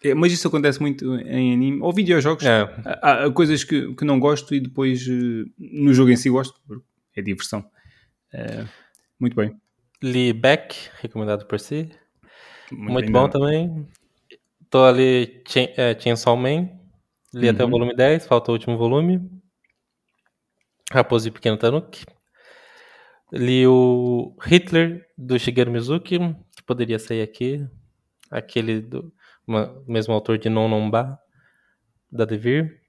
É- 0.03 0.13
mas 0.13 0.31
isso 0.31 0.47
acontece 0.47 0.79
muito 0.81 1.15
em 1.15 1.53
anime 1.53 1.81
ou 1.81 1.91
videojogos. 1.93 2.45
É. 2.45 2.61
Há, 3.01 3.25
há 3.25 3.31
coisas 3.31 3.63
que, 3.63 3.93
que 3.95 4.05
não 4.05 4.19
gosto 4.19 4.53
e 4.55 4.59
depois 4.59 5.05
eh, 5.07 5.45
no 5.57 5.93
jogo 5.93 6.09
em 6.11 6.15
si 6.15 6.29
gosto, 6.29 6.59
porque 6.67 6.83
é 7.15 7.21
diversão. 7.21 7.69
Eh, 8.33 8.65
muito 9.19 9.35
bem. 9.35 9.55
Li 10.01 10.31
Beck, 10.33 10.75
recomendado 11.01 11.45
por 11.45 11.59
si. 11.59 11.89
Muito, 12.71 13.01
bem 13.05 13.11
bom 13.11 13.27
dado. 13.27 13.31
também. 13.39 13.87
Tô 14.69 14.83
ali 14.85 15.41
é, 15.75 15.99
Chainsaw 15.99 16.37
Man. 16.37 16.69
Li 17.33 17.49
até 17.49 17.63
o 17.63 17.65
Uhum. 17.65 17.71
volume 17.71 17.95
10, 17.95 18.25
falta 18.27 18.51
o 18.51 18.53
último 18.53 18.77
volume. 18.77 19.19
Raposo 20.91 21.27
e 21.27 21.31
Pequeno 21.31 21.57
Tanuki. 21.57 22.05
Li 23.31 23.67
o 23.67 24.35
Hitler, 24.41 25.05
do 25.17 25.37
Shigeru 25.37 25.69
Mizuki, 25.71 26.17
que 26.55 26.63
poderia 26.65 26.97
sair 26.97 27.21
aqui. 27.21 27.63
Aquele 28.31 28.79
do 28.81 29.13
uma- 29.49 29.83
mesmo 29.87 30.13
autor 30.13 30.37
de 30.37 30.47
Non 30.49 30.69
Non 30.69 30.89
Ba, 30.89 31.17
da 32.11 32.25
Devir. 32.25 32.79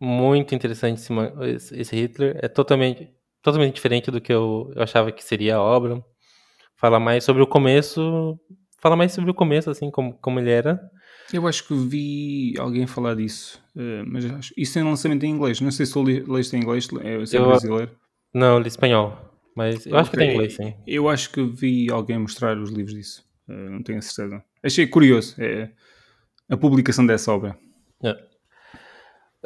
Muito 0.00 0.54
interessante 0.54 1.00
esse, 1.00 1.80
esse- 1.80 1.96
Hitler. 1.96 2.38
É 2.42 2.48
totalmente, 2.48 3.08
totalmente 3.42 3.74
diferente 3.74 4.10
do 4.10 4.20
que 4.20 4.32
eu, 4.32 4.70
eu 4.76 4.82
achava 4.82 5.10
que 5.10 5.24
seria 5.24 5.56
a 5.56 5.62
obra. 5.62 6.02
Fala 6.76 7.00
mais 7.00 7.24
sobre 7.24 7.42
o 7.42 7.46
começo. 7.46 8.38
Fala 8.80 8.96
mais 8.96 9.12
sobre 9.12 9.30
o 9.30 9.34
começo, 9.34 9.70
assim, 9.70 9.90
como, 9.90 10.12
como 10.18 10.38
ele 10.40 10.50
era. 10.50 10.78
Eu 11.32 11.46
acho 11.46 11.66
que 11.66 11.74
vi 11.74 12.54
alguém 12.58 12.86
falar 12.86 13.14
disso, 13.16 13.58
eh, 13.74 14.02
mas 14.06 14.26
acho, 14.26 14.52
isso 14.58 14.78
é 14.78 14.82
lançamento 14.82 15.24
em 15.24 15.30
inglês. 15.30 15.58
Não 15.58 15.70
sei 15.70 15.86
se 15.86 15.92
tu 15.94 16.02
leste 16.02 16.54
em 16.54 16.60
inglês, 16.60 16.84
se 16.86 17.36
é 17.36 17.40
Eu- 17.40 17.46
brasileiro. 17.46 17.90
Não, 18.34 18.58
li 18.58 18.68
espanhol. 18.68 19.16
Mas 19.56 19.86
eu 19.86 19.96
acho 19.96 20.10
que 20.10 20.16
tem 20.18 20.32
inglês, 20.34 20.54
sim. 20.56 20.74
Eu 20.86 21.08
acho 21.08 21.30
que 21.30 21.42
vi 21.42 21.90
alguém 21.90 22.18
mostrar 22.18 22.58
os 22.58 22.70
livros 22.70 22.94
disso. 22.94 23.24
Eh, 23.48 23.68
não 23.70 23.82
tenho 23.82 24.02
certeza. 24.02 24.42
Achei 24.62 24.86
curioso 24.86 25.34
é, 25.38 25.70
a 26.48 26.56
publicação 26.56 27.06
dessa 27.06 27.32
obra. 27.32 27.58
É. 28.02 28.16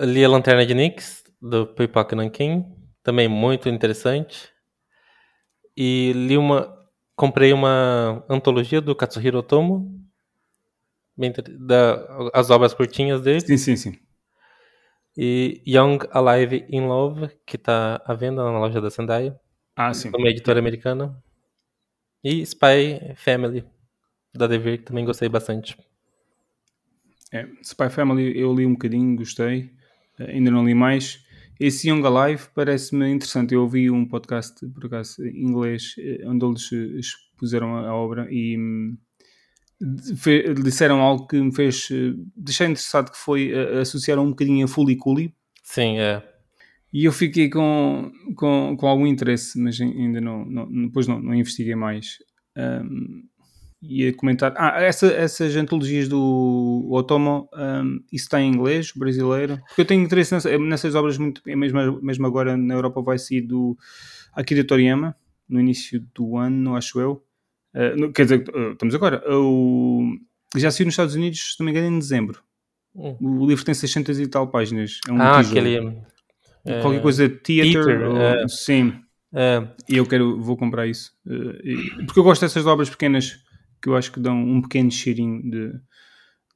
Li 0.05 0.25
a 0.25 0.29
Lanterna 0.29 0.65
de 0.65 0.75
Nix, 0.75 1.25
do 1.41 1.67
Pipoca 1.67 2.15
Nankin. 2.15 2.65
Também 3.03 3.29
muito 3.29 3.69
interessante. 3.69 4.49
E 5.77 6.13
li 6.15 6.37
uma. 6.37 6.77
Comprei 7.17 7.53
uma 7.53 8.25
antologia 8.29 8.81
do 8.81 8.95
Katsuhiro 8.95 9.39
Otomo. 9.39 9.99
Da, 11.59 12.31
as 12.33 12.49
obras 12.51 12.73
curtinhas 12.73 13.21
dele. 13.23 13.41
Sim, 13.41 13.57
sim, 13.57 13.77
sim. 13.77 13.99
E 15.17 15.61
Young 15.67 15.99
Alive 16.13 16.65
in 16.71 16.87
Love, 16.87 17.29
que 17.45 17.57
está 17.57 18.01
à 18.07 18.15
venda 18.15 18.45
na 18.45 18.57
loja 18.57 18.81
da 18.81 18.89
Sendai. 18.89 19.37
Ah, 19.75 19.93
sim. 19.93 20.11
uma 20.15 20.29
editora 20.29 20.61
americana. 20.61 21.21
E 22.23 22.41
Spy 22.43 23.15
Family, 23.17 23.65
da 24.33 24.47
Devir, 24.47 24.79
que 24.79 24.85
também 24.85 25.05
gostei 25.05 25.29
bastante. 25.29 25.77
É, 27.33 27.47
Spy 27.63 27.91
Family 27.91 28.39
eu 28.39 28.55
li 28.55 28.65
um 28.67 28.73
bocadinho, 28.73 29.17
gostei. 29.17 29.71
Eh, 30.19 30.33
ainda 30.33 30.51
não 30.51 30.65
li 30.67 30.75
mais. 30.75 31.25
Esse 31.61 31.89
Young 31.91 32.05
Alive 32.07 32.45
parece-me 32.55 33.09
interessante. 33.11 33.55
Eu 33.55 33.63
ouvi 33.63 33.91
um 33.91 34.07
podcast, 34.07 34.65
por 34.69 34.87
acaso, 34.87 35.25
em 35.27 35.43
inglês, 35.45 35.95
eh, 35.99 36.23
onde 36.27 36.45
eles 36.45 36.73
eh, 36.73 36.99
expuseram 36.99 37.77
a 37.77 37.95
obra 37.95 38.29
e 38.31 38.57
hum, 38.57 38.97
disseram 40.63 41.01
algo 41.01 41.27
que 41.27 41.41
me 41.41 41.55
fez 41.55 41.89
deixar 42.37 42.65
interessado, 42.65 43.11
que 43.13 43.19
foi 43.19 43.53
associar 43.81 44.19
um 44.19 44.31
bocadinho 44.31 44.65
a 44.65 44.69
Fully 44.69 44.97
Cooley. 44.97 45.33
Sim, 45.63 45.99
é. 45.99 46.23
E 46.93 47.05
eu 47.05 47.13
fiquei 47.13 47.51
com, 47.51 48.11
com, 48.35 48.75
com 48.77 48.87
algum 48.87 49.07
interesse, 49.07 49.61
mas 49.61 49.79
ai- 49.81 49.87
ainda 49.93 50.21
não, 50.21 50.45
não 50.47 50.87
depois 50.87 51.07
não, 51.07 51.21
não 51.21 51.35
investiguei 51.35 51.75
mais. 51.75 52.17
Um, 52.57 53.23
ia 53.81 54.13
comentar. 54.13 54.53
Ah, 54.57 54.81
essa, 54.83 55.07
essas 55.07 55.55
antologias 55.57 56.09
do 56.09 56.89
Otomo, 56.91 57.49
um, 57.55 58.01
isso 58.13 58.25
está 58.25 58.41
em 58.41 58.51
inglês, 58.53 58.93
brasileiro? 58.95 59.59
Porque 59.69 59.83
eu 59.83 59.85
tenho 59.87 60.03
interesse 60.03 60.35
nessa- 60.35 60.59
nessas 60.59 60.95
obras, 60.95 61.17
muito, 61.19 61.41
é 61.47 61.55
mesmo, 61.55 62.01
mesmo 62.03 62.27
agora 62.27 62.57
na 62.57 62.75
Europa 62.75 63.01
vai 63.03 63.19
sair 63.19 63.41
do 63.43 63.77
Akira 64.33 64.65
Toriyama, 64.65 65.15
no 65.49 65.61
início 65.61 66.05
do 66.15 66.37
ano, 66.37 66.77
acho 66.77 67.01
eu. 67.01 67.23
Uh, 67.75 67.97
no- 68.01 68.13
quer 68.13 68.23
dizer, 68.25 68.45
uh, 68.49 68.73
estamos 68.73 68.95
agora. 68.95 69.23
O, 69.33 70.13
já 70.57 70.71
saiu 70.71 70.87
nos 70.87 70.95
Estados 70.95 71.15
Unidos, 71.15 71.55
se 71.55 71.61
não 71.61 71.67
me 71.67 71.71
engano, 71.73 71.87
em 71.95 71.99
dezembro. 71.99 72.41
Hum. 72.95 73.17
O 73.21 73.47
livro 73.47 73.65
tem 73.65 73.75
600 73.75 74.19
e 74.19 74.27
tal 74.27 74.49
páginas. 74.49 74.99
É 75.09 75.13
um 75.13 75.21
ah, 75.23 75.37
tijolo. 75.43 75.61
aquele. 75.61 75.99
é, 76.65 76.81
Qualquer 76.83 77.01
coisa 77.03 77.29
theater, 77.29 77.85
Theater, 77.85 78.09
ou- 78.09 78.17
é. 78.21 78.49
sim, 78.49 78.93
É, 79.33 79.63
e 79.89 79.99
eu 79.99 80.07
quero, 80.07 80.41
vou 80.41 80.57
comprar 80.57 80.87
isso. 80.87 81.13
Eh, 81.27 82.05
porque 82.07 82.19
eu 82.19 82.25
gosto 82.25 82.41
dessas 82.41 82.67
obras 82.67 82.89
pequenas 82.89 83.39
que 83.81 83.89
eu 83.89 83.97
acho 83.97 84.13
que 84.13 84.21
dão 84.21 84.37
um 84.37 84.61
pequeno 84.63 84.91
cheirinho 84.91 85.43
de, 85.43 85.73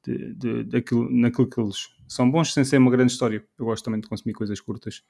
de, 0.05 0.33
de, 0.35 0.63
daquilo, 0.65 1.09
naquilo 1.09 1.49
que 1.49 1.59
eles 1.59 1.89
são 2.07 2.29
bons 2.29 2.53
sem 2.53 2.63
ser 2.63 2.77
uma 2.77 2.91
grande 2.91 3.11
história. 3.11 3.43
Eu 3.57 3.65
gosto 3.65 3.83
também 3.85 3.99
de 4.01 4.07
consumir 4.07 4.33
coisas 4.33 4.59
curtas. 4.59 5.01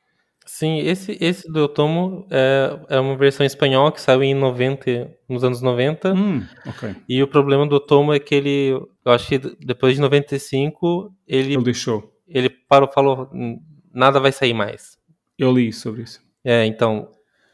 sim, 0.45 0.79
esse, 0.79 1.17
esse 1.21 1.51
do 1.51 1.63
Otomo 1.65 2.27
é, 2.29 2.79
é 2.89 2.99
uma 2.99 3.15
versão 3.17 3.45
espanhola 3.45 3.91
que 3.91 4.01
saiu 4.01 4.23
em 4.23 4.33
90, 4.35 5.11
nos 5.29 5.43
anos 5.43 5.61
90. 5.61 6.13
Hum, 6.13 6.43
ok. 6.65 6.95
E 7.07 7.23
o 7.23 7.27
problema 7.27 7.65
do 7.65 7.75
Otomo 7.77 8.13
é 8.13 8.19
que 8.19 8.35
ele, 8.35 8.69
eu 9.05 9.11
acho 9.11 9.27
que 9.27 9.37
depois 9.39 9.95
de 9.95 10.01
95, 10.01 11.13
ele, 11.27 11.53
Ele 11.55 11.63
deixou. 11.63 12.13
ele 12.27 12.49
parou, 12.49 12.89
falou, 12.91 13.29
"Hum, 13.33 13.59
nada 13.93 14.19
vai 14.19 14.31
sair 14.31 14.53
mais. 14.53 14.97
Eu 15.37 15.51
li 15.51 15.71
sobre 15.73 16.03
isso. 16.03 16.21
É, 16.43 16.65
então, 16.65 17.09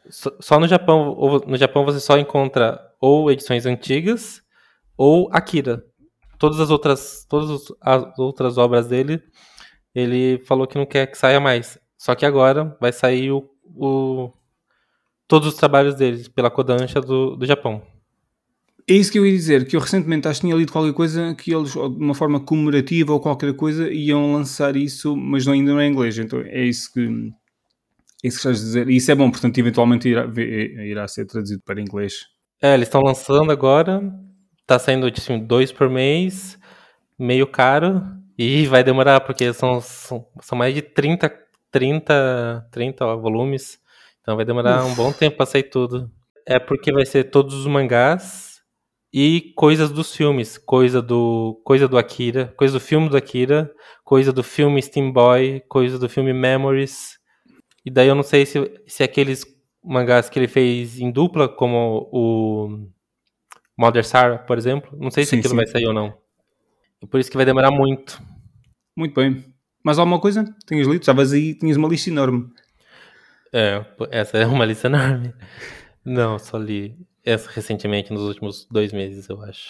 só 0.09 0.59
no 0.59 0.67
Japão, 0.67 1.15
no 1.47 1.57
Japão 1.57 1.85
você 1.85 1.99
só 1.99 2.17
encontra 2.17 2.79
ou 2.99 3.31
edições 3.31 3.65
antigas 3.65 4.41
ou 4.99 5.29
Akira. 5.31 5.81
Todas 6.37 6.59
as 6.59 6.69
outras, 6.71 7.25
todas 7.29 7.71
as 7.81 8.19
outras 8.19 8.57
obras 8.57 8.87
dele, 8.87 9.21
ele 9.95 10.39
falou 10.45 10.67
que 10.67 10.77
não 10.77 10.85
quer 10.85 11.07
que 11.07 11.17
saia 11.17 11.39
mais. 11.39 11.79
Só 11.97 12.15
que 12.15 12.25
agora 12.25 12.77
vai 12.81 12.91
sair 12.93 13.31
o, 13.31 13.49
o- 13.65 14.31
todos 15.27 15.47
os 15.49 15.55
trabalhos 15.55 15.95
dele 15.95 16.27
pela 16.29 16.51
Kodansha 16.51 17.01
do, 17.01 17.35
do 17.37 17.45
Japão. 17.45 17.81
É 18.89 18.93
isso 18.93 19.11
que 19.11 19.19
eu 19.19 19.25
ia 19.25 19.31
dizer, 19.31 19.67
que 19.67 19.75
eu 19.75 19.79
recentemente 19.79 20.27
acho 20.27 20.41
que 20.41 20.47
tinha 20.47 20.57
lido 20.57 20.71
qualquer 20.71 20.93
coisa 20.93 21.35
que 21.35 21.53
eles, 21.53 21.73
de 21.73 21.77
uma 21.79 22.15
forma 22.15 22.39
comemorativa 22.39 23.13
ou 23.13 23.19
qualquer 23.19 23.53
coisa, 23.55 23.91
iam 23.91 24.33
lançar 24.33 24.75
isso, 24.75 25.15
mas 25.15 25.45
não, 25.45 25.53
ainda 25.53 25.73
não 25.73 25.79
é 25.79 25.87
em 25.87 25.91
inglês. 25.91 26.17
Então 26.17 26.39
é 26.41 26.63
isso 26.65 26.91
que, 26.91 27.01
é 27.01 28.27
isso 28.27 28.37
que 28.37 28.47
estás 28.47 28.61
a 28.61 28.63
dizer. 28.65 28.89
E 28.89 28.95
isso 28.97 29.11
é 29.11 29.15
bom, 29.15 29.29
portanto, 29.29 29.57
eventualmente 29.57 30.09
irá, 30.09 30.25
irá 30.35 31.07
ser 31.07 31.25
traduzido 31.25 31.61
para 31.65 31.81
inglês. 31.81 32.25
É, 32.61 32.73
eles 32.73 32.87
estão 32.87 33.01
lançando 33.01 33.51
agora, 33.51 34.01
tá 34.69 34.77
saindo 34.77 35.07
assim, 35.07 35.39
dois 35.39 35.71
por 35.71 35.89
mês, 35.89 36.59
meio 37.17 37.47
caro, 37.47 38.03
e 38.37 38.65
vai 38.67 38.83
demorar, 38.83 39.19
porque 39.21 39.51
são, 39.51 39.81
são, 39.81 40.27
são 40.41 40.55
mais 40.55 40.75
de 40.75 40.83
30, 40.83 41.31
30, 41.71 42.67
30 42.71 43.05
ó, 43.05 43.17
volumes. 43.17 43.79
Então 44.21 44.35
vai 44.35 44.45
demorar 44.45 44.83
Uf. 44.83 44.91
um 44.91 44.95
bom 44.95 45.11
tempo 45.11 45.37
para 45.37 45.47
sair 45.47 45.63
tudo. 45.63 46.11
É 46.45 46.59
porque 46.59 46.91
vai 46.91 47.05
ser 47.05 47.25
todos 47.25 47.55
os 47.55 47.65
mangás 47.65 48.61
e 49.11 49.53
coisas 49.55 49.91
dos 49.91 50.15
filmes, 50.15 50.57
coisa 50.57 51.01
do 51.01 51.59
coisa 51.63 51.87
do 51.87 51.97
Akira, 51.97 52.53
coisa 52.55 52.75
do 52.75 52.79
filme 52.79 53.09
do 53.09 53.17
Akira, 53.17 53.71
coisa 54.03 54.31
do 54.31 54.43
filme 54.43 54.81
Steam 54.81 55.11
Boy, 55.11 55.63
coisa 55.67 55.97
do 55.97 56.07
filme 56.07 56.31
Memories. 56.31 57.17
E 57.83 57.89
daí 57.89 58.07
eu 58.07 58.15
não 58.15 58.23
sei 58.23 58.45
se, 58.45 58.71
se 58.85 59.03
aqueles 59.03 59.43
mangás 59.83 60.29
que 60.29 60.37
ele 60.37 60.47
fez 60.47 60.99
em 60.99 61.11
dupla, 61.11 61.49
como 61.49 62.07
o 62.11 62.87
Mother 63.79 64.05
Sarah, 64.05 64.37
por 64.37 64.57
exemplo, 64.57 64.91
não 64.99 65.09
sei 65.09 65.23
se 65.23 65.29
sim, 65.29 65.39
aquilo 65.39 65.51
sim. 65.51 65.55
vai 65.55 65.65
sair 65.67 65.85
ou 65.85 65.93
não. 65.93 66.13
E 67.01 67.07
por 67.07 67.17
isso 67.17 67.31
que 67.31 67.37
vai 67.37 67.45
demorar 67.45 67.71
muito. 67.71 68.21
Muito 68.93 69.15
bem. 69.15 69.41
Mais 69.81 69.97
alguma 69.97 70.19
coisa? 70.19 70.53
Tinhas 70.67 70.85
lido? 70.85 70.99
Estavas 70.99 71.31
aí, 71.31 71.55
tinhas 71.55 71.77
uma 71.77 71.87
lista 71.87 72.09
enorme. 72.09 72.51
É, 73.53 73.85
essa 74.11 74.37
é 74.37 74.45
uma 74.45 74.65
lista 74.65 74.87
enorme. 74.87 75.33
Não, 76.03 76.37
só 76.37 76.57
li 76.57 76.97
essa 77.23 77.49
recentemente, 77.49 78.11
nos 78.11 78.23
últimos 78.23 78.67
dois 78.69 78.91
meses, 78.91 79.29
eu 79.29 79.41
acho. 79.43 79.69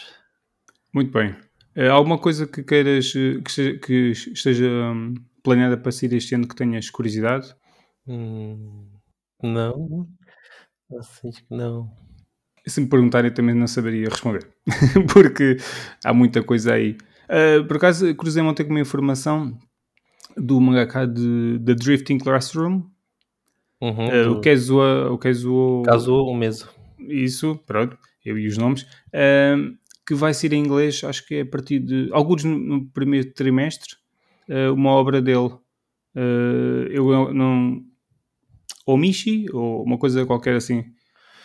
Muito 0.92 1.12
bem. 1.12 1.36
É, 1.76 1.88
alguma 1.88 2.18
coisa 2.18 2.48
que 2.48 2.64
queiras 2.64 3.14
que 3.14 3.44
esteja, 3.46 3.78
que 3.78 4.12
esteja 4.12 4.68
hum, 4.68 5.14
planeada 5.44 5.78
para 5.78 5.92
sair 5.92 6.14
este 6.14 6.34
ano 6.34 6.48
que 6.48 6.56
tenhas 6.56 6.90
curiosidade? 6.90 7.56
Hum, 8.08 8.88
não. 9.44 10.08
Assim, 10.98 11.30
não. 11.48 12.09
Se 12.66 12.82
me 12.82 12.88
perguntarem, 12.88 13.32
também 13.32 13.56
não 13.56 13.68
saberia 13.68 14.10
responder, 14.10 14.48
porque 15.12 15.58
há 16.04 16.14
muita 16.14 16.44
coisa 16.44 16.74
aí. 16.74 16.98
Uh, 17.30 17.66
por 17.66 17.78
acaso, 17.78 18.14
cruzei 18.16 18.42
ontem 18.44 18.64
com 18.64 18.72
uma 18.72 18.80
informação 18.80 19.58
do 20.36 20.60
mangaka 20.60 21.06
de 21.06 21.60
The 21.64 21.76
Drifting 21.76 22.18
Classroom, 22.18 22.84
uhum, 23.82 24.08
uh, 24.08 24.24
do... 24.24 24.32
o 24.34 24.42
Kazuo... 24.42 25.14
O 25.14 25.18
Kazuo... 25.18 25.84
Kazuo 25.84 26.36
mesmo 26.36 26.70
isso, 27.08 27.58
pronto, 27.66 27.98
eu 28.26 28.38
e 28.38 28.48
os 28.48 28.58
nomes, 28.58 28.84
uh, 28.84 29.78
que 30.06 30.14
vai 30.14 30.34
ser 30.34 30.54
em 30.54 30.60
inglês, 30.60 31.04
acho 31.04 31.26
que 31.26 31.36
é 31.36 31.42
a 31.42 31.46
partir 31.46 31.80
de, 31.80 32.10
alguns 32.12 32.44
no, 32.44 32.58
no 32.58 32.86
primeiro 32.88 33.32
trimestre, 33.34 33.96
uma 34.76 34.90
obra 34.90 35.22
dele. 35.22 35.52
Eu 36.90 37.32
não. 37.32 37.84
Omishi, 38.84 39.46
ou 39.54 39.84
uma 39.84 39.96
coisa 40.00 40.26
qualquer 40.26 40.56
assim. 40.56 40.86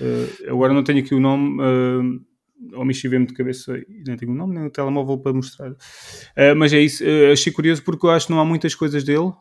Uh, 0.01 0.51
agora 0.51 0.73
não 0.73 0.85
tenho 0.85 1.01
aqui 1.01 1.15
o 1.15 1.21
nome. 1.21 1.61
Uh, 1.63 2.81
Omishi 2.81 3.09
vem-me 3.09 3.27
de 3.27 3.35
cabeça 3.35 3.77
e 3.77 4.03
nem 4.07 4.17
tenho 4.17 4.33
o 4.33 4.35
nome 4.35 4.55
nem 4.55 4.67
o 4.67 4.71
telemóvel 4.71 5.19
para 5.19 5.33
mostrar. 5.33 5.71
Uh, 5.71 6.57
mas 6.57 6.73
é 6.73 6.81
isso, 6.81 7.05
uh, 7.05 7.33
achei 7.33 7.53
curioso 7.53 7.83
porque 7.83 8.07
eu 8.07 8.11
acho 8.11 8.27
que 8.27 8.33
não 8.33 8.41
há 8.41 8.45
muitas 8.45 8.75
coisas 8.75 9.05
dele 9.05 9.33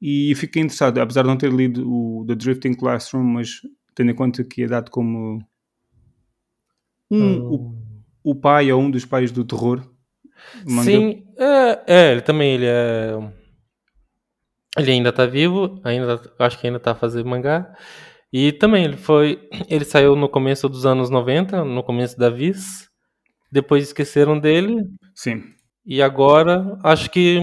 e 0.00 0.34
fiquei 0.34 0.62
interessado, 0.62 0.98
apesar 0.98 1.22
de 1.22 1.28
não 1.28 1.36
ter 1.36 1.52
lido 1.52 1.86
o 1.86 2.24
The 2.26 2.34
Drifting 2.34 2.74
Classroom, 2.74 3.22
mas 3.22 3.60
tendo 3.94 4.10
em 4.10 4.14
conta 4.14 4.42
que 4.42 4.62
é 4.62 4.66
dado 4.66 4.90
como 4.90 5.44
um, 7.10 7.40
o, 7.42 7.74
o, 8.22 8.34
pai 8.34 8.72
ou 8.72 8.80
um 8.80 8.90
dos 8.90 9.04
pais 9.04 9.30
do 9.30 9.44
terror. 9.44 9.82
Sim, 10.84 11.26
é, 11.36 11.82
é, 11.86 12.12
ele 12.12 12.22
também 12.22 12.54
ele 12.54 12.66
é. 12.66 13.12
Ele 14.78 14.92
ainda 14.92 15.10
está 15.10 15.26
vivo, 15.26 15.80
ainda 15.84 16.22
acho 16.38 16.58
que 16.58 16.66
ainda 16.66 16.78
está 16.78 16.94
fazendo 16.94 17.28
mangá. 17.28 17.74
E 18.32 18.52
também 18.52 18.84
ele 18.84 18.96
foi. 18.96 19.48
Ele 19.68 19.84
saiu 19.84 20.14
no 20.14 20.28
começo 20.28 20.68
dos 20.68 20.86
anos 20.86 21.10
90, 21.10 21.64
no 21.64 21.82
começo 21.82 22.18
da 22.18 22.30
Viz. 22.30 22.88
Depois 23.50 23.84
esqueceram 23.84 24.38
dele. 24.38 24.84
Sim. 25.14 25.42
E 25.84 26.00
agora, 26.00 26.78
acho 26.84 27.10
que 27.10 27.40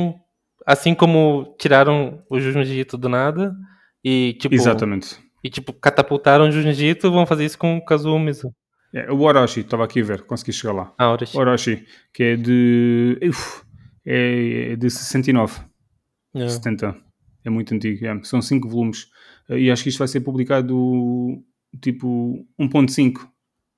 assim 0.66 0.96
como 0.96 1.56
tiraram 1.60 2.24
o 2.30 2.40
Jujutsu 2.40 2.98
do 2.98 3.10
nada 3.10 3.54
e 4.04 4.38
tipo 4.40 4.56
Exatamente 4.56 5.28
e, 5.48 5.50
tipo, 5.50 5.72
catapultaram 5.72 6.46
o 6.48 6.52
Jiu-Jitsu, 6.52 7.12
vão 7.12 7.26
fazer 7.26 7.46
isso 7.46 7.58
com 7.58 7.78
o 7.78 7.86
Kazuo. 7.86 8.20
É, 8.94 9.12
o 9.12 9.22
Orochi, 9.22 9.62
estava 9.62 9.86
aqui 9.86 10.02
a 10.02 10.04
ver, 10.04 10.24
consegui 10.24 10.52
chegar 10.52 10.74
lá. 10.74 10.94
Ah, 10.98 11.12
Orochi. 11.12 11.38
Orochi, 11.38 11.86
que 12.14 12.24
é 12.24 12.36
de. 12.36 13.18
Uf, 13.24 13.64
é 14.06 14.76
de 14.76 14.90
69. 14.90 15.62
É. 16.36 16.50
70. 16.50 16.96
É 17.46 17.50
muito 17.50 17.74
antigo. 17.74 18.06
É. 18.06 18.24
São 18.24 18.42
5 18.42 18.68
volumes. 18.68 19.08
E 19.50 19.72
acho 19.72 19.84
que 19.84 19.90
isto 19.90 20.00
vai 20.00 20.08
ser 20.08 20.22
publicado 20.22 21.42
tipo 21.82 22.46
1.5 22.60 23.18
uh, 23.18 23.30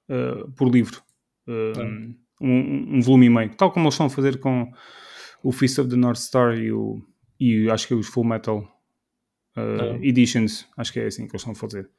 eh, 0.10 0.46
por 0.56 0.70
livro. 0.74 1.02
Uh, 1.48 2.16
um, 2.42 2.98
um, 2.98 3.02
volume 3.02 3.26
e 3.26 3.30
meio. 3.30 3.56
Tal 3.56 3.72
como 3.72 3.86
eles 3.86 3.94
estão 3.94 4.08
a 4.08 4.10
fazer 4.10 4.40
com 4.40 4.72
o 5.44 5.52
Fist 5.52 5.78
of 5.80 5.90
the 5.90 5.96
North 5.96 6.18
Star 6.18 6.58
e, 6.58 6.72
o, 6.72 7.02
e 7.40 7.70
acho 7.70 7.88
que 7.88 7.94
é 7.94 7.98
os 7.98 8.08
Full 8.08 8.24
Metal 8.24 8.60
uh, 9.58 10.04
editions, 10.04 10.66
acho 10.78 10.94
que 10.94 11.00
é 11.00 11.08
assim 11.08 11.28
que 11.28 11.32
eles 11.32 11.42
estão 11.42 11.54
a 11.54 11.56
fazer. 11.56 11.90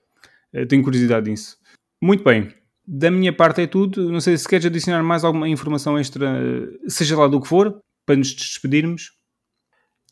Uh, 0.55 0.67
tenho 0.67 0.83
curiosidade 0.83 1.31
nisso. 1.31 1.57
Muito 2.03 2.25
bem, 2.25 2.53
da 2.87 3.11
minha 3.11 3.33
parte 3.33 3.63
é 3.63 3.67
tudo. 3.67 4.11
Não 4.11 4.21
sei 4.21 4.37
se 4.37 4.49
queres 4.49 4.67
adicionar 4.67 5.03
mais 5.03 5.25
alguma 5.25 5.49
informação 5.49 5.99
extra, 5.99 6.29
seja 6.89 7.17
lá 7.17 7.29
do 7.29 7.41
que 7.41 7.49
for, 7.49 7.81
para 8.07 8.17
nos 8.17 8.33
despedirmos. 8.35 9.13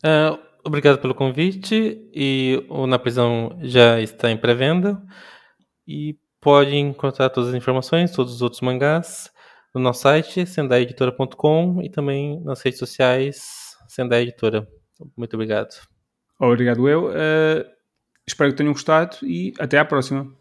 Uh, 0.04 0.38
obrigado 0.64 0.98
pelo 0.98 1.14
convite 1.14 2.08
e 2.12 2.64
o 2.68 2.86
Na 2.86 2.98
Prisão 2.98 3.58
já 3.62 4.00
está 4.00 4.30
em 4.30 4.36
pré-venda 4.36 5.02
e 5.86 6.16
pode 6.40 6.76
encontrar 6.76 7.30
todas 7.30 7.50
as 7.50 7.54
informações, 7.54 8.12
todos 8.12 8.34
os 8.34 8.42
outros 8.42 8.60
mangás 8.60 9.30
no 9.74 9.80
nosso 9.80 10.02
site 10.02 10.46
sendaeditora.com 10.46 11.82
e 11.82 11.90
também 11.90 12.40
nas 12.40 12.62
redes 12.62 12.78
sociais 12.78 13.76
Sendai 13.88 14.22
Editora. 14.22 14.66
Muito 15.16 15.34
obrigado. 15.34 15.74
Obrigado 16.38 16.88
eu. 16.88 17.06
Uh, 17.08 17.64
espero 18.26 18.50
que 18.50 18.58
tenham 18.58 18.72
gostado 18.72 19.16
e 19.22 19.52
até 19.58 19.78
à 19.78 19.84
próxima. 19.84 20.37